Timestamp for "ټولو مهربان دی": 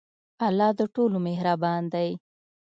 0.95-2.09